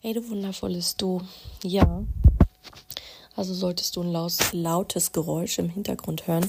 Hey, 0.00 0.12
du 0.12 0.30
wundervolles 0.30 0.94
Du. 0.96 1.22
Ja. 1.64 2.04
Also 3.34 3.52
solltest 3.52 3.96
du 3.96 4.02
ein 4.02 4.12
lautes, 4.52 5.10
Geräusch 5.10 5.58
im 5.58 5.70
Hintergrund 5.70 6.28
hören, 6.28 6.48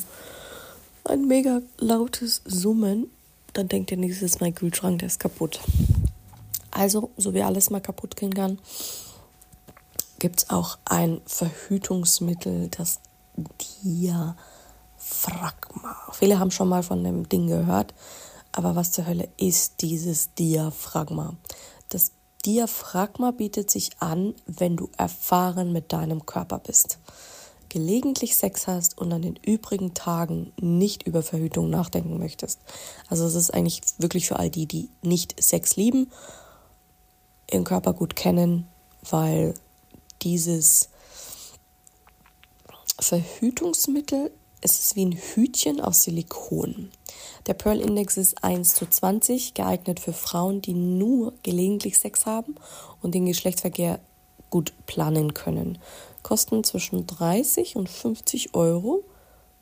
ein 1.04 1.26
mega 1.26 1.62
lautes 1.80 2.44
Summen, 2.46 3.10
dann 3.54 3.68
denkt 3.68 3.90
ihr 3.90 3.98
nächstes 3.98 4.40
mein 4.40 4.54
Kühlschrank, 4.54 5.00
der 5.00 5.08
ist 5.08 5.20
kaputt. 5.20 5.60
Also, 6.70 7.10
so 7.18 7.34
wie 7.34 7.42
alles 7.42 7.72
mal 7.72 7.82
kaputt 7.82 8.16
gehen 8.16 8.36
kann, 8.36 8.60
gibt 10.20 10.42
es 10.42 10.52
auch 10.52 10.78
ein 10.86 11.20
Verhütungsmittel, 11.26 12.68
das 12.70 13.00
Diaphragma. 13.84 14.28
Viele 16.12 16.38
haben 16.38 16.52
schon 16.52 16.70
mal 16.70 16.84
von 16.84 17.04
dem 17.04 17.28
Ding 17.28 17.48
gehört, 17.48 17.96
aber 18.52 18.76
was 18.76 18.92
zur 18.92 19.08
Hölle 19.08 19.28
ist 19.38 19.82
dieses 19.82 20.36
Diaphragma? 20.36 21.34
Das 21.90 22.12
Diaphragma 22.50 23.30
bietet 23.30 23.70
sich 23.70 23.92
an, 24.00 24.34
wenn 24.48 24.76
du 24.76 24.90
erfahren 24.98 25.72
mit 25.72 25.94
deinem 25.94 26.26
Körper 26.26 26.58
bist, 26.58 26.98
gelegentlich 27.70 28.36
Sex 28.36 28.66
hast 28.66 28.98
und 28.98 29.14
an 29.14 29.22
den 29.22 29.36
übrigen 29.36 29.94
Tagen 29.94 30.52
nicht 30.60 31.04
über 31.04 31.22
Verhütung 31.22 31.70
nachdenken 31.70 32.18
möchtest. 32.18 32.60
Also 33.08 33.26
es 33.26 33.36
ist 33.36 33.54
eigentlich 33.54 33.82
wirklich 34.00 34.28
für 34.28 34.40
all 34.40 34.50
die, 34.50 34.66
die 34.66 34.90
nicht 35.04 35.40
Sex 35.40 35.76
lieben, 35.76 36.10
ihren 37.52 37.66
Körper 37.66 37.94
gut 37.94 38.16
kennen, 38.16 38.68
weil 39.08 39.54
dieses 40.24 40.90
Verhütungsmittel, 43.00 44.32
es 44.62 44.80
ist 44.80 44.96
wie 44.96 45.06
ein 45.06 45.14
Hütchen 45.14 45.80
aus 45.80 46.04
Silikon. 46.04 46.92
Der 47.48 47.54
Pearl-Index 47.54 48.18
ist 48.18 48.44
1 48.44 48.76
zu 48.76 48.86
20, 48.88 49.54
geeignet 49.54 50.00
für 50.00 50.14
Frauen, 50.14 50.62
die 50.62 50.74
nur 50.74 51.34
gelegentlich 51.44 51.98
Sex 51.98 52.26
haben 52.26 52.56
und 53.02 53.16
den 53.16 53.26
Geschlechtsverkehr 53.26 54.00
gut 54.50 54.74
planen 54.86 55.34
können. 55.34 55.78
Kosten 56.24 56.64
zwischen 56.64 57.08
30 57.08 57.76
und 57.76 57.90
50 57.90 58.56
Euro 58.56 59.04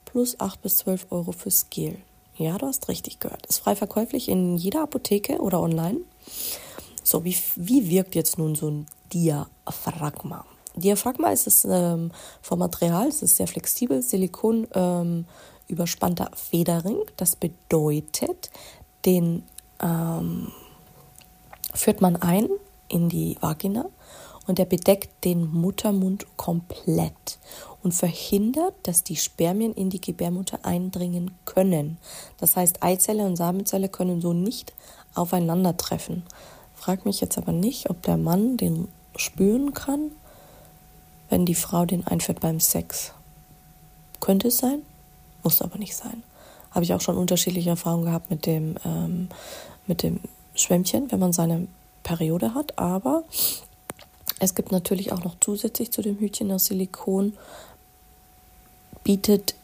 plus 0.06 0.40
8 0.40 0.62
bis 0.62 0.78
12 0.78 1.08
Euro 1.12 1.32
fürs 1.32 1.70
Gel. 1.70 1.98
Ja, 2.38 2.58
du 2.58 2.68
hast 2.68 2.88
richtig 2.88 3.20
gehört. 3.20 3.46
Ist 3.48 3.60
frei 3.60 3.76
verkäuflich 3.76 4.30
in 4.30 4.58
jeder 4.58 4.84
Apotheke 4.84 5.40
oder 5.40 5.60
online. 5.60 6.00
So, 7.04 7.24
wie, 7.24 7.38
wie 7.56 7.90
wirkt 7.90 8.16
jetzt 8.16 8.38
nun 8.38 8.56
so 8.56 8.70
ein 8.70 8.88
Diaphragma? 9.14 10.46
Diaphragma 10.78 11.30
ist 11.30 11.48
es 11.48 11.66
ähm, 11.66 12.12
vom 12.42 12.60
Material, 12.60 13.08
es 13.08 13.22
ist 13.22 13.36
sehr 13.36 13.48
flexibel, 13.48 14.02
Silikon 14.02 14.68
ähm, 14.74 15.26
überspannter 15.68 16.32
Federring. 16.36 16.98
Das 17.18 17.36
bedeutet, 17.36 18.50
den 19.06 19.44
ähm, 19.82 20.52
führt 21.74 22.02
man 22.02 22.16
ein 22.18 22.48
in 22.90 23.10
die 23.10 23.38
Vagina 23.42 23.86
und 24.48 24.60
der 24.60 24.66
bedeckt 24.66 25.26
den 25.26 25.52
Muttermund 25.52 26.26
komplett 26.38 27.40
und 27.84 27.94
verhindert, 27.94 28.74
dass 28.84 29.04
die 29.04 29.18
Spermien 29.18 29.74
in 29.74 29.90
die 29.90 30.02
Gebärmutter 30.02 30.60
eindringen 30.64 31.32
können. 31.46 31.98
Das 32.38 32.56
heißt, 32.56 32.84
Eizelle 32.84 33.26
und 33.26 33.36
Samenzelle 33.36 33.90
können 33.90 34.22
so 34.22 34.34
nicht 34.34 34.74
aufeinandertreffen. 35.16 36.24
Frag 36.74 37.06
mich 37.06 37.20
jetzt 37.20 37.38
aber 37.38 37.52
nicht, 37.52 37.90
ob 37.90 38.02
der 38.04 38.18
Mann 38.18 38.58
den 38.58 38.88
spüren 39.16 39.74
kann, 39.74 40.12
wenn 41.30 41.46
die 41.46 41.56
Frau 41.56 41.86
den 41.86 42.06
einführt 42.06 42.40
beim 42.40 42.60
Sex. 42.60 43.14
Könnte 44.20 44.50
es 44.50 44.58
sein? 44.58 44.82
Muss 45.44 45.62
aber 45.62 45.78
nicht 45.78 45.96
sein. 45.96 46.24
Habe 46.72 46.84
ich 46.84 46.94
auch 46.94 47.02
schon 47.02 47.18
unterschiedliche 47.18 47.72
Erfahrungen 47.72 48.06
gehabt 48.06 48.30
mit 48.30 48.46
dem, 48.46 48.76
ähm, 48.86 49.30
mit 49.86 50.04
dem 50.04 50.20
Schwämmchen, 50.56 51.12
wenn 51.12 51.20
man 51.20 51.34
seine 51.34 51.68
Periode 52.04 52.54
hat. 52.54 52.78
Aber 52.78 53.24
es 54.40 54.56
gibt 54.56 54.72
natürlich 54.72 55.12
auch 55.12 55.24
noch 55.24 55.36
zusätzlich 55.40 55.92
zu 55.92 56.02
dem 56.02 56.20
Hütchen 56.20 56.52
aus 56.52 56.66
Silikon, 56.66 57.34
bietet 59.04 59.56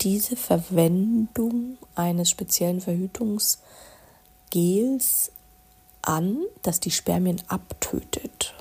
diese 0.00 0.36
Verwendung 0.36 1.78
eines 1.94 2.30
speziellen 2.30 2.80
Verhütungsgels 2.80 5.30
an, 6.02 6.38
das 6.62 6.80
die 6.80 6.90
Spermien 6.90 7.40
abtötet. 7.48 8.54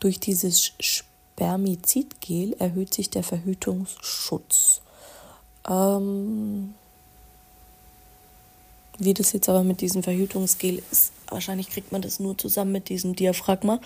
Durch 0.00 0.18
dieses 0.18 0.72
Spermizidgel 0.80 2.54
erhöht 2.58 2.92
sich 2.92 3.10
der 3.10 3.22
Verhütungsschutz. 3.22 4.80
Ähm, 5.68 6.74
wie 8.98 9.14
das 9.14 9.32
jetzt 9.32 9.48
aber 9.48 9.64
mit 9.64 9.80
diesem 9.80 10.02
Verhütungsgel 10.02 10.82
ist, 10.90 11.12
wahrscheinlich 11.28 11.70
kriegt 11.70 11.92
man 11.92 12.02
das 12.02 12.20
nur 12.20 12.36
zusammen 12.36 12.72
mit 12.72 12.88
diesem 12.88 13.16
Diaphragma, 13.16 13.80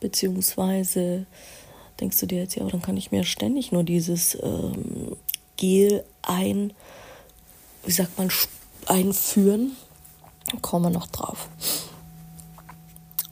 beziehungsweise 0.00 1.26
denkst 2.00 2.20
du 2.20 2.26
dir 2.26 2.42
jetzt, 2.42 2.56
ja, 2.56 2.64
dann 2.64 2.82
kann 2.82 2.96
ich 2.96 3.10
mir 3.10 3.24
ständig 3.24 3.72
nur 3.72 3.82
dieses 3.82 4.36
ähm, 4.42 5.16
Gel 5.56 6.04
ein, 6.22 6.72
wie 7.84 7.92
sagt 7.92 8.18
man, 8.18 8.30
einführen. 8.86 9.76
Kommen 10.62 10.86
wir 10.86 10.90
noch 10.90 11.08
drauf, 11.08 11.48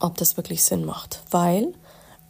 ob 0.01 0.17
das 0.17 0.37
wirklich 0.37 0.63
Sinn 0.63 0.85
macht, 0.85 1.23
weil, 1.31 1.73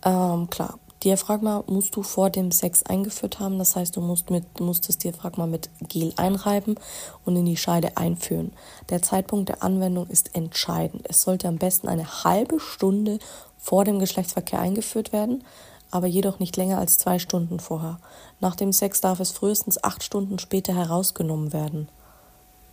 ähm, 0.07 0.49
klar, 0.49 0.79
Diaphragma 1.05 1.63
musst 1.67 1.95
du 1.95 2.03
vor 2.03 2.31
dem 2.31 2.51
Sex 2.51 2.83
eingeführt 2.85 3.39
haben. 3.39 3.59
Das 3.59 3.77
heißt, 3.77 3.97
du 3.97 4.01
musst, 4.01 4.31
mit, 4.31 4.61
musst 4.61 4.89
das 4.89 4.99
Diaphragma 4.99 5.47
mit 5.47 5.69
Gel 5.89 6.13
einreiben 6.17 6.77
und 7.25 7.37
in 7.37 7.45
die 7.45 7.57
Scheide 7.57 7.97
einführen. 7.97 8.53
Der 8.89 9.03
Zeitpunkt 9.03 9.49
der 9.49 9.63
Anwendung 9.63 10.07
ist 10.09 10.35
entscheidend. 10.35 11.05
Es 11.09 11.23
sollte 11.23 11.49
am 11.49 11.59
besten 11.59 11.89
eine 11.89 12.25
halbe 12.25 12.61
Stunde 12.61 13.19
vor 13.59 13.85
dem 13.85 13.99
Geschlechtsverkehr 13.99 14.61
eingeführt 14.61 15.13
werden, 15.13 15.45
aber 15.91 16.07
jedoch 16.07 16.39
nicht 16.39 16.57
länger 16.57 16.79
als 16.79 16.99
zwei 16.99 17.19
Stunden 17.19 17.61
vorher. 17.61 17.99
Nach 18.41 18.57
dem 18.57 18.73
Sex 18.73 19.01
darf 19.01 19.21
es 19.21 19.33
frühestens 19.33 19.83
acht 19.83 20.03
Stunden 20.03 20.39
später 20.39 20.75
herausgenommen 20.75 21.53
werden. 21.53 21.89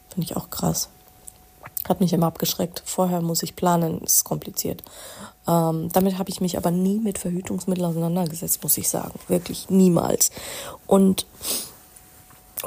Finde 0.10 0.26
ich 0.26 0.38
auch 0.38 0.50
krass. 0.50 0.90
Hat 1.88 2.00
mich 2.00 2.14
immer 2.14 2.28
abgeschreckt. 2.28 2.82
Vorher 2.86 3.22
muss 3.22 3.44
ich 3.44 3.56
planen, 3.56 4.02
ist 4.02 4.24
kompliziert. 4.24 4.84
Ähm, 5.48 5.90
damit 5.92 6.18
habe 6.18 6.30
ich 6.30 6.40
mich 6.40 6.58
aber 6.58 6.72
nie 6.72 7.00
mit 7.00 7.18
Verhütungsmitteln 7.18 7.86
auseinandergesetzt, 7.86 8.64
muss 8.64 8.78
ich 8.78 8.90
sagen. 8.90 9.20
Wirklich 9.28 9.70
niemals. 9.70 10.32
Und 10.88 11.26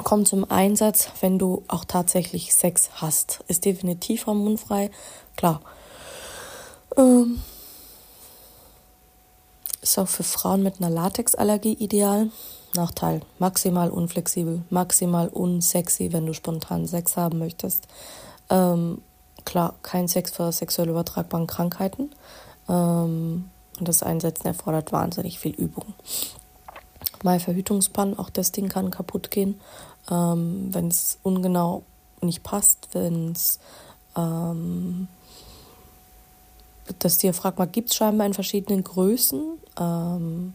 kommt 0.03 0.27
zum 0.27 0.49
Einsatz, 0.49 1.09
wenn 1.21 1.39
du 1.39 1.63
auch 1.67 1.85
tatsächlich 1.85 2.53
Sex 2.53 2.89
hast. 2.95 3.43
Ist 3.47 3.65
definitiv 3.65 4.27
hormonfrei, 4.27 4.91
klar. 5.35 5.61
Ähm, 6.95 7.41
ist 9.81 9.97
auch 9.97 10.07
für 10.07 10.23
Frauen 10.23 10.63
mit 10.63 10.79
einer 10.79 10.89
Latexallergie 10.89 11.73
ideal. 11.73 12.29
Nachteil, 12.75 13.21
maximal 13.39 13.89
unflexibel, 13.89 14.61
maximal 14.69 15.29
unsexy, 15.29 16.13
wenn 16.13 16.25
du 16.25 16.33
spontan 16.33 16.85
Sex 16.85 17.17
haben 17.17 17.39
möchtest. 17.39 17.87
Ähm, 18.49 19.01
klar, 19.47 19.75
kein 19.81 20.09
Sex 20.09 20.31
vor 20.31 20.51
sexuell 20.51 20.89
übertragbaren 20.89 21.47
Krankheiten. 21.47 22.11
Ähm, 22.67 23.49
und 23.79 23.87
das 23.87 24.03
Einsetzen 24.03 24.45
erfordert 24.47 24.91
wahnsinnig 24.91 25.39
viel 25.39 25.53
Übung. 25.53 25.93
Mal 27.23 27.39
Verhütungspann, 27.39 28.19
auch 28.19 28.29
das 28.29 28.51
Ding 28.51 28.67
kann 28.67 28.91
kaputt 28.91 29.31
gehen, 29.31 29.59
ähm, 30.11 30.67
wenn 30.71 30.89
es 30.89 31.17
ungenau 31.23 31.83
nicht 32.21 32.43
passt, 32.43 32.89
wenn 32.91 33.31
es 33.31 33.59
ähm, 34.15 35.07
das 36.99 37.17
Diaphragma 37.17 37.65
gibt 37.65 37.89
es 37.89 37.95
scheinbar 37.95 38.27
in 38.27 38.33
verschiedenen 38.33 38.83
Größen 38.83 39.59
ähm, 39.79 40.53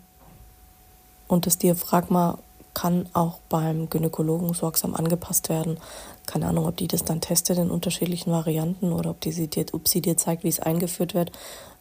und 1.29 1.47
das 1.47 1.59
Diaphragma 1.59 2.39
kann 2.75 3.09
auch 3.13 3.39
beim 3.49 3.91
Gynäkologen 3.91 4.55
sorgsam 4.55 4.95
angepasst 4.95 5.49
werden. 5.49 5.79
Keine 6.27 6.47
Ahnung, 6.47 6.67
ob 6.67 6.77
die 6.77 6.89
das 6.89 7.05
dann 7.05 7.21
testet 7.21 7.59
in 7.59 7.71
unterschiedlichen 7.71 8.33
Varianten 8.33 8.93
oder 8.93 9.11
ob, 9.11 9.21
die 9.21 9.33
sie 9.33 9.49
dir, 9.49 9.67
ob 9.73 9.89
sie 9.89 10.01
dir 10.01 10.17
zeigt, 10.17 10.45
wie 10.45 10.49
es 10.49 10.61
eingeführt 10.61 11.15
wird. 11.15 11.33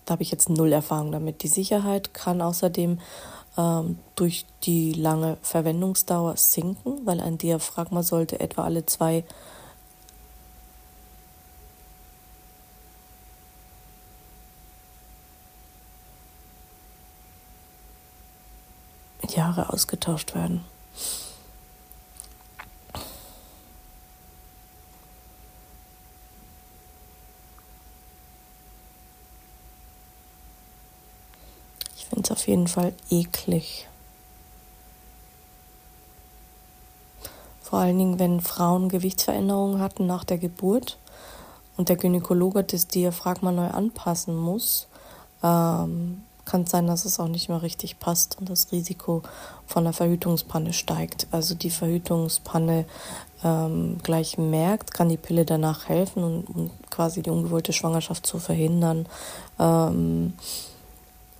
Da 0.05 0.13
habe 0.13 0.23
ich 0.23 0.31
jetzt 0.31 0.49
null 0.49 0.71
Erfahrung 0.71 1.11
damit. 1.11 1.43
Die 1.43 1.47
Sicherheit 1.47 2.13
kann 2.13 2.41
außerdem 2.41 2.99
ähm, 3.57 3.99
durch 4.15 4.45
die 4.63 4.93
lange 4.93 5.37
Verwendungsdauer 5.41 6.37
sinken, 6.37 7.05
weil 7.05 7.19
ein 7.19 7.37
Diaphragma 7.37 8.03
sollte 8.03 8.39
etwa 8.39 8.63
alle 8.63 8.85
zwei 8.85 9.23
Jahre 19.35 19.71
ausgetauscht 19.71 20.35
werden. 20.35 20.61
Ich 31.97 32.05
finde 32.05 32.23
es 32.23 32.31
auf 32.31 32.47
jeden 32.47 32.67
Fall 32.67 32.93
eklig. 33.09 33.87
Vor 37.61 37.79
allen 37.79 37.97
Dingen, 37.97 38.19
wenn 38.19 38.41
Frauen 38.41 38.89
Gewichtsveränderungen 38.89 39.79
hatten 39.79 40.05
nach 40.05 40.25
der 40.25 40.37
Geburt 40.37 40.97
und 41.77 41.87
der 41.87 41.95
Gynäkologe 41.95 42.65
das 42.65 42.87
Diaphragma 42.87 43.53
neu 43.53 43.67
anpassen 43.67 44.35
muss, 44.35 44.87
ähm, 45.41 46.23
kann 46.45 46.63
es 46.63 46.71
sein, 46.71 46.87
dass 46.87 47.05
es 47.05 47.19
auch 47.19 47.27
nicht 47.27 47.49
mehr 47.49 47.61
richtig 47.61 47.99
passt 47.99 48.37
und 48.39 48.49
das 48.49 48.71
Risiko 48.71 49.21
von 49.65 49.83
einer 49.83 49.93
Verhütungspanne 49.93 50.73
steigt. 50.73 51.27
Also 51.31 51.55
die 51.55 51.69
Verhütungspanne 51.69 52.85
ähm, 53.43 53.97
gleich 54.03 54.37
merkt, 54.37 54.93
kann 54.93 55.09
die 55.09 55.17
Pille 55.17 55.45
danach 55.45 55.89
helfen 55.89 56.23
und, 56.23 56.43
und 56.43 56.71
quasi 56.89 57.21
die 57.21 57.29
ungewollte 57.29 57.73
Schwangerschaft 57.73 58.25
zu 58.25 58.39
verhindern. 58.39 59.05
Ähm, 59.59 60.33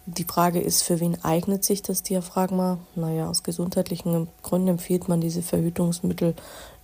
die 0.08 0.24
Frage 0.24 0.60
ist, 0.60 0.82
für 0.82 1.00
wen 1.00 1.24
eignet 1.24 1.64
sich 1.64 1.84
das 1.84 2.04
Diaphragma? 2.04 2.80
Naja, 2.96 3.30
aus 3.30 3.44
gesundheitlichen 3.44 4.28
Gründen 4.42 4.70
empfiehlt 4.70 5.08
man 5.08 5.22
diese 5.22 5.42
Verhütungsmittel 5.42 6.36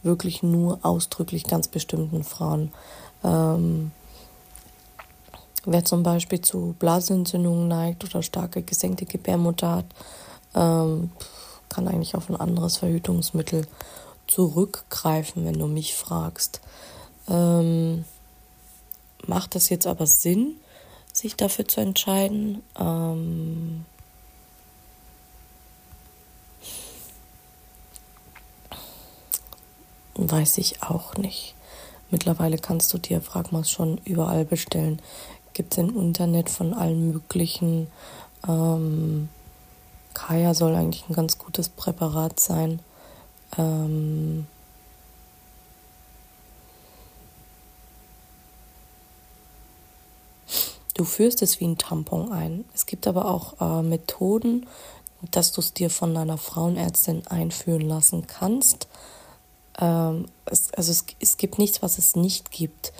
wirklich 0.03 0.43
nur 0.43 0.79
ausdrücklich 0.83 1.45
ganz 1.45 1.67
bestimmten 1.67 2.23
Frauen. 2.23 2.71
Ähm, 3.23 3.91
wer 5.67 5.85
zum 5.85 6.03
Beispiel 6.03 6.41
zu 6.41 6.75
Blasenentzündungen 6.79 7.67
neigt 7.67 8.03
oder 8.03 8.23
starke 8.23 8.63
gesenkte 8.63 9.05
Gebärmutter 9.05 9.75
hat, 9.75 9.85
ähm, 10.55 11.11
kann 11.69 11.87
eigentlich 11.87 12.15
auf 12.15 12.29
ein 12.29 12.35
anderes 12.35 12.77
Verhütungsmittel 12.77 13.67
zurückgreifen, 14.27 15.45
wenn 15.45 15.59
du 15.59 15.67
mich 15.67 15.93
fragst. 15.93 16.61
Ähm, 17.29 18.05
macht 19.25 19.55
das 19.55 19.69
jetzt 19.69 19.85
aber 19.85 20.07
Sinn? 20.07 20.55
sich 21.17 21.35
dafür 21.35 21.67
zu 21.67 21.81
entscheiden. 21.81 22.61
Ähm 22.79 23.85
weiß 30.15 30.57
ich 30.57 30.81
auch 30.83 31.15
nicht. 31.15 31.55
Mittlerweile 32.09 32.57
kannst 32.57 32.93
du 32.93 32.97
Diaphragmas 32.97 33.69
schon 33.69 33.99
überall 33.99 34.45
bestellen. 34.45 35.01
Gibt 35.57 35.73
es 35.73 35.79
im 35.79 35.99
Internet 35.99 36.51
von 36.51 36.75
allen 36.75 37.11
möglichen. 37.11 37.87
Ähm, 38.47 39.27
Kaya 40.13 40.53
soll 40.53 40.75
eigentlich 40.75 41.09
ein 41.09 41.15
ganz 41.15 41.39
gutes 41.39 41.67
Präparat 41.67 42.39
sein. 42.39 42.79
Ähm, 43.57 44.45
Du 50.93 51.05
führst 51.05 51.41
es 51.41 51.59
wie 51.59 51.65
ein 51.65 51.79
Tampon 51.79 52.31
ein. 52.31 52.65
Es 52.75 52.85
gibt 52.85 53.07
aber 53.07 53.25
auch 53.25 53.59
äh, 53.59 53.81
Methoden, 53.81 54.67
dass 55.31 55.53
du 55.53 55.61
es 55.61 55.73
dir 55.73 55.89
von 55.89 56.13
deiner 56.13 56.37
Frauenärztin 56.37 57.25
einführen 57.25 57.87
lassen 57.87 58.27
kannst. 58.27 58.87
Ähm, 59.79 60.27
es, 60.45 60.71
also 60.75 60.91
es, 60.91 61.05
es 61.19 61.37
gibt 61.37 61.57
nichts, 61.57 61.81
was 61.81 61.97
es 61.97 62.15
nicht 62.15 62.51
gibt. 62.51 62.93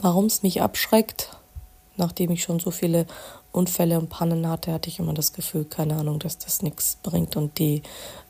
Warum 0.00 0.26
es 0.26 0.42
mich 0.42 0.62
abschreckt, 0.62 1.36
nachdem 1.96 2.30
ich 2.30 2.42
schon 2.42 2.60
so 2.60 2.70
viele 2.70 3.06
Unfälle 3.50 3.98
und 3.98 4.08
Pannen 4.08 4.48
hatte, 4.48 4.72
hatte 4.72 4.88
ich 4.88 4.98
immer 4.98 5.14
das 5.14 5.32
Gefühl, 5.32 5.64
keine 5.64 5.96
Ahnung, 5.96 6.18
dass 6.20 6.38
das 6.38 6.62
nichts 6.62 6.98
bringt 7.02 7.36
und 7.36 7.58
die 7.58 7.82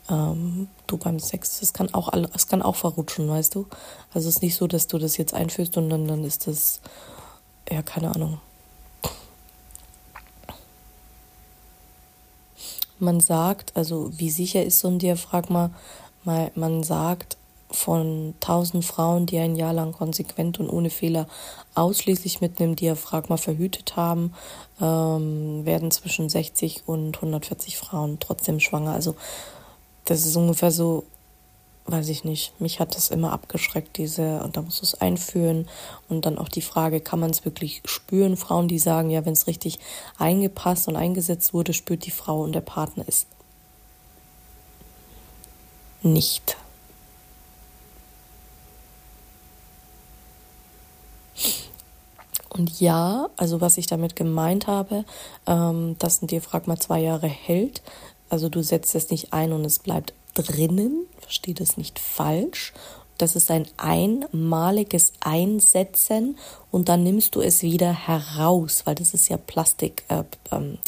ähm, 0.09 0.67
du 0.87 0.97
beim 0.97 1.19
Sex, 1.19 1.61
es 1.61 1.73
kann 1.73 1.93
auch 1.93 2.11
es 2.33 2.47
kann 2.47 2.63
auch 2.63 2.75
verrutschen, 2.75 3.29
weißt 3.29 3.53
du? 3.53 3.67
Also 4.13 4.29
es 4.29 4.37
ist 4.37 4.41
nicht 4.41 4.55
so, 4.55 4.65
dass 4.65 4.87
du 4.87 4.97
das 4.97 5.17
jetzt 5.17 5.33
einführst 5.33 5.77
und 5.77 5.89
dann, 5.89 6.07
dann 6.07 6.23
ist 6.23 6.47
das 6.47 6.81
ja, 7.71 7.83
keine 7.83 8.15
Ahnung. 8.15 8.39
Man 12.97 13.21
sagt, 13.21 13.75
also 13.77 14.11
wie 14.17 14.29
sicher 14.29 14.63
ist 14.63 14.79
so 14.79 14.87
ein 14.87 14.99
Diaphragma? 14.99 15.69
Man 16.25 16.83
sagt, 16.83 17.37
von 17.71 18.33
1000 18.41 18.83
Frauen, 18.83 19.25
die 19.25 19.37
ein 19.37 19.55
Jahr 19.55 19.73
lang 19.73 19.91
konsequent 19.91 20.59
und 20.59 20.69
ohne 20.69 20.89
Fehler 20.89 21.27
ausschließlich 21.75 22.41
mit 22.41 22.59
einem 22.59 22.75
Diaphragma 22.75 23.37
verhütet 23.37 23.95
haben, 23.95 24.33
ähm, 24.81 25.65
werden 25.65 25.91
zwischen 25.91 26.29
60 26.29 26.83
und 26.87 27.17
140 27.17 27.77
Frauen 27.77 28.17
trotzdem 28.19 28.59
schwanger. 28.59 28.93
Also 28.93 29.15
das 30.05 30.25
ist 30.25 30.35
ungefähr 30.35 30.71
so 30.71 31.03
weiß 31.91 32.09
ich 32.09 32.23
nicht, 32.23 32.59
mich 32.59 32.79
hat 32.79 32.95
das 32.95 33.09
immer 33.09 33.31
abgeschreckt, 33.31 33.97
diese, 33.97 34.41
und 34.43 34.57
da 34.57 34.61
musst 34.61 34.81
du 34.81 34.85
es 34.85 34.95
einführen. 34.95 35.67
Und 36.07 36.25
dann 36.25 36.37
auch 36.37 36.49
die 36.49 36.61
Frage, 36.61 37.01
kann 37.01 37.19
man 37.19 37.31
es 37.31 37.45
wirklich 37.45 37.81
spüren? 37.85 38.37
Frauen, 38.37 38.67
die 38.67 38.79
sagen, 38.79 39.09
ja, 39.09 39.25
wenn 39.25 39.33
es 39.33 39.47
richtig 39.47 39.79
eingepasst 40.17 40.87
und 40.87 40.95
eingesetzt 40.95 41.53
wurde, 41.53 41.73
spürt 41.73 42.05
die 42.05 42.11
Frau 42.11 42.41
und 42.41 42.53
der 42.53 42.61
Partner 42.61 43.05
es 43.07 43.25
nicht. 46.01 46.57
Und 52.59 52.81
ja, 52.81 53.29
also 53.37 53.61
was 53.61 53.77
ich 53.77 53.87
damit 53.87 54.17
gemeint 54.17 54.67
habe, 54.67 55.05
ähm, 55.47 55.95
dass 55.97 56.21
ein 56.21 56.27
Diaphragma 56.27 56.77
zwei 56.77 56.99
Jahre 56.99 57.27
hält. 57.27 57.81
Also 58.27 58.49
du 58.49 58.61
setzt 58.61 58.95
es 58.95 59.09
nicht 59.09 59.31
ein 59.31 59.53
und 59.53 59.63
es 59.63 59.79
bleibt 59.79 60.13
drinnen, 60.33 61.05
verstehe 61.21 61.53
das 61.53 61.77
nicht 61.77 61.99
falsch. 61.99 62.73
Das 63.17 63.37
ist 63.37 63.49
ein 63.49 63.65
einmaliges 63.77 65.13
Einsetzen 65.21 66.37
und 66.69 66.89
dann 66.89 67.01
nimmst 67.01 67.35
du 67.35 67.41
es 67.41 67.63
wieder 67.63 67.93
heraus, 67.93 68.81
weil 68.83 68.95
das 68.95 69.13
ist 69.13 69.29
ja 69.29 69.37
Plastik, 69.37 70.03
äh, 70.09 70.25
ähm, 70.51 70.79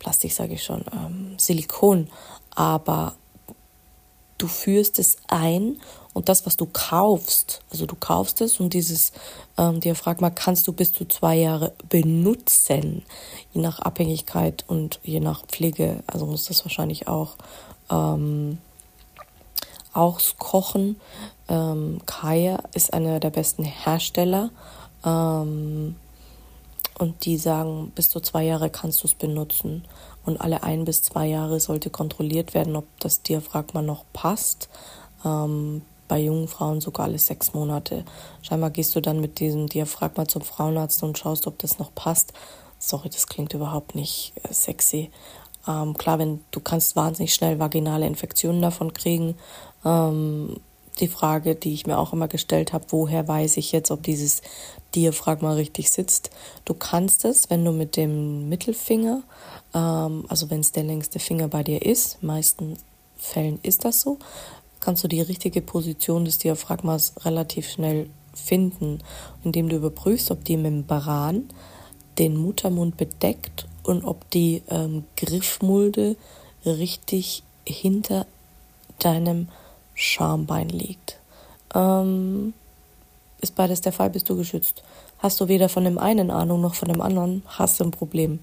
Plastik 0.00 0.32
sage 0.32 0.54
ich 0.54 0.64
schon, 0.64 0.84
ähm, 0.92 1.34
Silikon. 1.38 2.08
Aber 2.56 3.14
du 4.42 4.48
führst 4.48 4.98
es 4.98 5.16
ein 5.28 5.80
und 6.14 6.28
das, 6.28 6.44
was 6.44 6.56
du 6.56 6.66
kaufst, 6.66 7.62
also 7.70 7.86
du 7.86 7.94
kaufst 7.94 8.40
es 8.40 8.60
und 8.60 8.74
dieses 8.74 9.12
ähm, 9.56 9.80
Diaphragma 9.80 10.30
kannst 10.30 10.66
du 10.66 10.72
bis 10.72 10.92
zu 10.92 11.06
zwei 11.06 11.36
Jahre 11.36 11.72
benutzen, 11.88 13.02
je 13.52 13.60
nach 13.60 13.78
Abhängigkeit 13.78 14.64
und 14.66 15.00
je 15.02 15.20
nach 15.20 15.46
Pflege. 15.46 16.02
Also 16.06 16.26
muss 16.26 16.46
das 16.46 16.64
wahrscheinlich 16.64 17.08
auch 17.08 17.36
ähm, 17.90 18.58
auch 19.92 20.20
Kochen. 20.38 21.00
Ähm, 21.48 22.00
Kaya 22.06 22.62
ist 22.74 22.92
einer 22.92 23.20
der 23.20 23.30
besten 23.30 23.64
Hersteller. 23.64 24.50
Ähm, 25.04 25.96
und 26.98 27.24
die 27.24 27.36
sagen, 27.36 27.90
bis 27.94 28.10
zu 28.10 28.20
zwei 28.20 28.44
Jahre 28.44 28.70
kannst 28.70 29.02
du 29.02 29.08
es 29.08 29.14
benutzen. 29.14 29.84
Und 30.24 30.40
alle 30.40 30.62
ein 30.62 30.84
bis 30.84 31.02
zwei 31.02 31.26
Jahre 31.26 31.60
sollte 31.60 31.90
kontrolliert 31.90 32.54
werden, 32.54 32.76
ob 32.76 32.86
das 33.00 33.22
Diaphragma 33.22 33.82
noch 33.82 34.04
passt. 34.12 34.68
Ähm, 35.24 35.82
bei 36.08 36.18
jungen 36.18 36.48
Frauen 36.48 36.80
sogar 36.80 37.06
alle 37.06 37.18
sechs 37.18 37.54
Monate. 37.54 38.04
Scheinbar 38.42 38.70
gehst 38.70 38.94
du 38.94 39.00
dann 39.00 39.20
mit 39.20 39.40
diesem 39.40 39.68
Diaphragma 39.68 40.28
zum 40.28 40.42
Frauenarzt 40.42 41.02
und 41.02 41.16
schaust, 41.16 41.46
ob 41.46 41.58
das 41.58 41.78
noch 41.78 41.94
passt. 41.94 42.34
Sorry, 42.78 43.08
das 43.08 43.26
klingt 43.26 43.54
überhaupt 43.54 43.94
nicht 43.94 44.34
äh, 44.42 44.52
sexy. 44.52 45.10
Ähm, 45.66 45.96
klar, 45.96 46.18
wenn 46.18 46.40
du 46.50 46.60
kannst 46.60 46.96
wahnsinnig 46.96 47.34
schnell 47.34 47.58
vaginale 47.58 48.06
Infektionen 48.06 48.60
davon 48.60 48.92
kriegen, 48.92 49.36
ähm, 49.84 50.56
die 51.00 51.08
Frage, 51.08 51.54
die 51.54 51.72
ich 51.72 51.86
mir 51.86 51.98
auch 51.98 52.12
immer 52.12 52.28
gestellt 52.28 52.72
habe, 52.72 52.84
woher 52.88 53.26
weiß 53.26 53.56
ich 53.56 53.72
jetzt, 53.72 53.90
ob 53.90 54.02
dieses 54.02 54.42
Diaphragma 54.94 55.52
richtig 55.54 55.90
sitzt? 55.90 56.30
Du 56.64 56.74
kannst 56.74 57.24
es, 57.24 57.48
wenn 57.48 57.64
du 57.64 57.72
mit 57.72 57.96
dem 57.96 58.48
Mittelfinger, 58.48 59.22
ähm, 59.74 60.24
also 60.28 60.50
wenn 60.50 60.60
es 60.60 60.72
der 60.72 60.84
längste 60.84 61.18
Finger 61.18 61.48
bei 61.48 61.62
dir 61.62 61.82
ist, 61.82 62.18
in 62.20 62.28
meisten 62.28 62.76
Fällen 63.16 63.58
ist 63.62 63.84
das 63.84 64.00
so, 64.00 64.18
kannst 64.80 65.04
du 65.04 65.08
die 65.08 65.20
richtige 65.20 65.62
Position 65.62 66.24
des 66.24 66.38
Diaphragmas 66.38 67.14
relativ 67.24 67.70
schnell 67.70 68.08
finden, 68.34 68.98
indem 69.44 69.68
du 69.68 69.76
überprüfst, 69.76 70.30
ob 70.30 70.44
die 70.44 70.56
Membran 70.56 71.48
den 72.18 72.36
Muttermund 72.36 72.96
bedeckt 72.96 73.66
und 73.82 74.04
ob 74.04 74.28
die 74.30 74.62
ähm, 74.68 75.04
Griffmulde 75.16 76.16
richtig 76.64 77.42
hinter 77.66 78.26
deinem 78.98 79.48
Schambein 79.94 80.68
liegt. 80.68 81.18
Ähm, 81.74 82.54
ist 83.40 83.54
beides 83.54 83.80
der 83.80 83.92
Fall, 83.92 84.10
bist 84.10 84.28
du 84.28 84.36
geschützt. 84.36 84.82
Hast 85.18 85.40
du 85.40 85.48
weder 85.48 85.68
von 85.68 85.84
dem 85.84 85.98
einen 85.98 86.30
Ahnung 86.30 86.60
noch 86.60 86.74
von 86.74 86.88
dem 86.88 87.00
anderen, 87.00 87.42
hast 87.46 87.80
du 87.80 87.84
ein 87.84 87.90
Problem. 87.90 88.40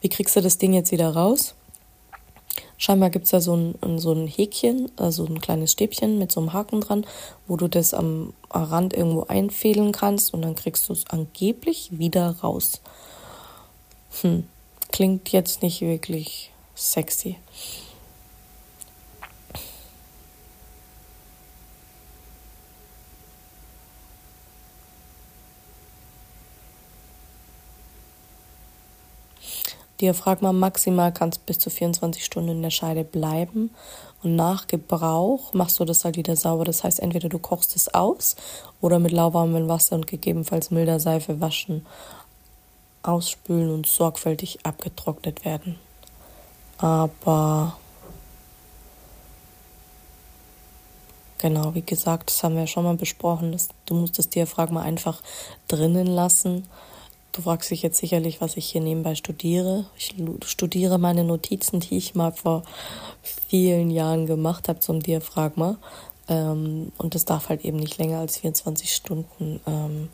Wie 0.00 0.08
kriegst 0.08 0.36
du 0.36 0.40
das 0.40 0.58
Ding 0.58 0.72
jetzt 0.72 0.92
wieder 0.92 1.10
raus? 1.10 1.54
Scheinbar 2.78 3.10
gibt 3.10 3.26
es 3.26 3.30
da 3.32 3.40
so 3.40 3.54
ein, 3.54 3.98
so 3.98 4.12
ein 4.12 4.26
Häkchen, 4.26 4.90
also 4.96 5.26
ein 5.26 5.40
kleines 5.40 5.72
Stäbchen 5.72 6.18
mit 6.18 6.32
so 6.32 6.40
einem 6.40 6.54
Haken 6.54 6.80
dran, 6.80 7.06
wo 7.46 7.56
du 7.56 7.68
das 7.68 7.92
am 7.92 8.32
Rand 8.50 8.94
irgendwo 8.94 9.24
einfädeln 9.24 9.92
kannst 9.92 10.32
und 10.32 10.42
dann 10.42 10.54
kriegst 10.54 10.88
du 10.88 10.94
es 10.94 11.06
angeblich 11.08 11.90
wieder 11.98 12.36
raus. 12.42 12.80
Hm, 14.22 14.44
klingt 14.90 15.28
jetzt 15.30 15.62
nicht 15.62 15.82
wirklich 15.82 16.50
sexy. 16.74 17.36
Diaphragma 30.00 30.52
maximal 30.52 31.12
kannst 31.12 31.46
bis 31.46 31.58
zu 31.58 31.70
24 31.70 32.24
Stunden 32.24 32.50
in 32.50 32.62
der 32.62 32.70
Scheide 32.70 33.04
bleiben. 33.04 33.70
Und 34.22 34.36
nach 34.36 34.66
Gebrauch 34.66 35.54
machst 35.54 35.80
du 35.80 35.84
das 35.84 36.04
halt 36.04 36.16
wieder 36.16 36.36
sauber. 36.36 36.64
Das 36.64 36.84
heißt, 36.84 37.00
entweder 37.00 37.28
du 37.28 37.38
kochst 37.38 37.76
es 37.76 37.92
aus 37.92 38.36
oder 38.80 38.98
mit 38.98 39.12
lauwarmem 39.12 39.68
Wasser 39.68 39.96
und 39.96 40.06
gegebenenfalls 40.06 40.70
milder 40.70 41.00
Seife 41.00 41.40
waschen, 41.40 41.86
ausspülen 43.02 43.70
und 43.70 43.86
sorgfältig 43.86 44.58
abgetrocknet 44.64 45.44
werden. 45.44 45.78
Aber 46.78 47.76
genau, 51.38 51.74
wie 51.74 51.82
gesagt, 51.82 52.30
das 52.30 52.42
haben 52.42 52.54
wir 52.54 52.62
ja 52.62 52.66
schon 52.66 52.84
mal 52.84 52.96
besprochen. 52.96 53.52
Dass 53.52 53.68
du 53.86 53.94
musst 53.94 54.18
das 54.18 54.28
Diaphragma 54.28 54.82
einfach 54.82 55.22
drinnen 55.68 56.06
lassen 56.06 56.66
Du 57.32 57.42
fragst 57.42 57.70
dich 57.70 57.82
jetzt 57.82 57.98
sicherlich, 57.98 58.40
was 58.40 58.56
ich 58.56 58.66
hier 58.66 58.80
nebenbei 58.80 59.14
studiere. 59.14 59.86
Ich 59.96 60.14
studiere 60.44 60.98
meine 60.98 61.22
Notizen, 61.22 61.78
die 61.78 61.96
ich 61.96 62.14
mal 62.14 62.32
vor 62.32 62.64
vielen 63.22 63.90
Jahren 63.90 64.26
gemacht 64.26 64.68
habe 64.68 64.80
zum 64.80 65.00
Diaphragma. 65.00 65.76
Ähm, 66.28 66.90
und 66.98 67.14
das 67.14 67.24
darf 67.24 67.48
halt 67.48 67.64
eben 67.64 67.78
nicht 67.78 67.98
länger 67.98 68.18
als 68.18 68.38
24 68.38 68.92
Stunden 68.92 69.60
ähm, 69.66 70.08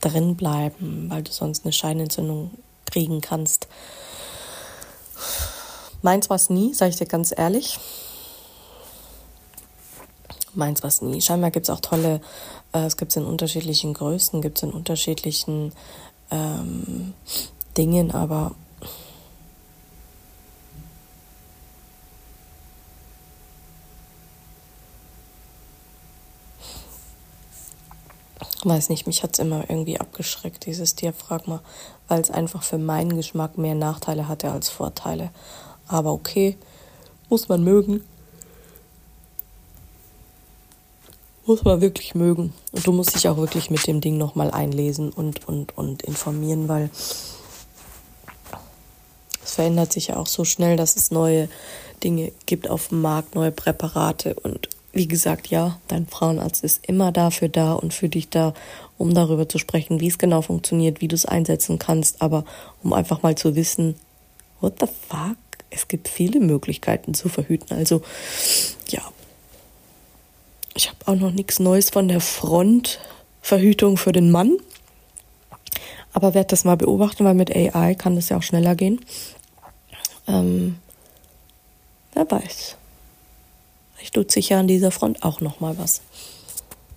drin 0.00 0.36
bleiben, 0.36 1.06
weil 1.08 1.22
du 1.22 1.32
sonst 1.32 1.64
eine 1.64 1.72
Scheinentzündung 1.72 2.52
kriegen 2.84 3.20
kannst. 3.20 3.66
Meins 6.02 6.30
war 6.30 6.36
es 6.36 6.50
nie, 6.50 6.72
sage 6.72 6.90
ich 6.90 6.96
dir 6.96 7.06
ganz 7.06 7.32
ehrlich. 7.36 7.78
Meins 10.52 10.82
war 10.84 10.88
es 10.88 11.02
nie. 11.02 11.20
Scheinbar 11.20 11.50
gibt 11.50 11.68
es 11.68 11.70
auch 11.70 11.80
tolle, 11.80 12.20
äh, 12.72 12.84
es 12.84 12.96
gibt 12.96 13.10
es 13.10 13.16
in 13.16 13.24
unterschiedlichen 13.24 13.94
Größen, 13.94 14.40
gibt 14.40 14.58
es 14.58 14.62
in 14.62 14.70
unterschiedlichen 14.70 15.72
ähm, 16.30 17.14
Dingen, 17.76 18.10
aber 18.10 18.52
weiß 28.64 28.88
nicht, 28.88 29.06
mich 29.06 29.22
hat 29.22 29.34
es 29.34 29.38
immer 29.38 29.68
irgendwie 29.68 30.00
abgeschreckt, 30.00 30.66
dieses 30.66 30.94
Diaphragma, 30.94 31.60
weil 32.08 32.20
es 32.20 32.30
einfach 32.30 32.62
für 32.62 32.78
meinen 32.78 33.16
Geschmack 33.16 33.58
mehr 33.58 33.74
Nachteile 33.74 34.28
hatte 34.28 34.50
als 34.50 34.68
Vorteile. 34.68 35.30
Aber 35.86 36.12
okay, 36.12 36.56
muss 37.28 37.48
man 37.48 37.62
mögen. 37.62 38.02
Muss 41.46 41.64
man 41.64 41.80
wirklich 41.80 42.14
mögen. 42.14 42.52
Und 42.72 42.86
du 42.86 42.92
musst 42.92 43.14
dich 43.14 43.28
auch 43.28 43.36
wirklich 43.36 43.70
mit 43.70 43.86
dem 43.86 44.00
Ding 44.00 44.18
nochmal 44.18 44.50
einlesen 44.50 45.10
und, 45.10 45.46
und, 45.46 45.76
und 45.76 46.02
informieren, 46.02 46.68
weil 46.68 46.90
es 49.42 49.54
verändert 49.54 49.92
sich 49.92 50.08
ja 50.08 50.16
auch 50.16 50.26
so 50.26 50.44
schnell, 50.44 50.76
dass 50.76 50.96
es 50.96 51.10
neue 51.10 51.48
Dinge 52.02 52.32
gibt 52.46 52.68
auf 52.68 52.88
dem 52.88 53.02
Markt, 53.02 53.34
neue 53.34 53.52
Präparate. 53.52 54.34
Und 54.34 54.68
wie 54.92 55.08
gesagt, 55.08 55.48
ja, 55.48 55.78
dein 55.88 56.06
Frauenarzt 56.06 56.64
ist 56.64 56.86
immer 56.86 57.12
dafür 57.12 57.48
da 57.48 57.74
und 57.74 57.92
für 57.92 58.08
dich 58.08 58.30
da, 58.30 58.54
um 58.96 59.12
darüber 59.12 59.48
zu 59.48 59.58
sprechen, 59.58 60.00
wie 60.00 60.08
es 60.08 60.18
genau 60.18 60.40
funktioniert, 60.40 61.00
wie 61.00 61.08
du 61.08 61.14
es 61.14 61.26
einsetzen 61.26 61.78
kannst, 61.78 62.22
aber 62.22 62.44
um 62.82 62.92
einfach 62.92 63.22
mal 63.22 63.34
zu 63.34 63.56
wissen, 63.56 63.96
what 64.60 64.74
the 64.80 64.86
fuck? 64.86 65.36
Es 65.70 65.88
gibt 65.88 66.08
viele 66.08 66.38
Möglichkeiten 66.38 67.14
zu 67.14 67.28
verhüten. 67.28 67.76
Also, 67.76 68.02
ja, 68.88 69.02
ich 70.74 70.88
habe 70.88 70.98
auch 71.06 71.14
noch 71.14 71.30
nichts 71.30 71.60
Neues 71.60 71.90
von 71.90 72.08
der 72.08 72.20
Frontverhütung 72.20 73.96
für 73.96 74.12
den 74.12 74.30
Mann. 74.30 74.56
Aber 76.12 76.34
werde 76.34 76.48
das 76.48 76.64
mal 76.64 76.76
beobachten, 76.76 77.24
weil 77.24 77.34
mit 77.34 77.54
AI 77.54 77.94
kann 77.94 78.16
das 78.16 78.28
ja 78.28 78.36
auch 78.36 78.42
schneller 78.42 78.74
gehen. 78.74 79.00
Ähm, 80.28 80.78
wer 82.12 82.30
weiß. 82.30 82.76
Ich 84.00 84.12
tut 84.12 84.30
sich 84.30 84.50
ja 84.50 84.60
an 84.60 84.68
dieser 84.68 84.90
Front 84.90 85.22
auch 85.22 85.40
noch 85.40 85.60
mal 85.60 85.76
was. 85.78 86.02